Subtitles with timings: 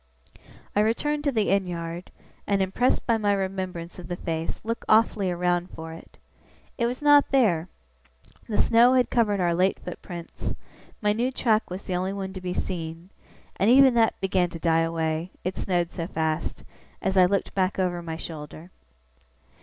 [0.75, 2.09] I returned to the inn yard,
[2.47, 6.17] and, impressed by my remembrance of the face, looked awfully around for it.
[6.79, 7.67] It was not there.
[8.49, 10.55] The snow had covered our late footprints;
[11.03, 13.09] my new track was the only one to be seen;
[13.57, 16.63] and even that began to die away (it snowed so fast)
[16.99, 18.71] as I looked back over my shoulder.